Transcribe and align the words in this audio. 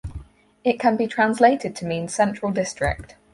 It 0.63 0.79
can 0.79 0.97
be 0.97 1.05
translated 1.05 1.75
to 1.75 1.85
mean 1.85 2.07
central 2.07 2.51
district. 2.51 3.17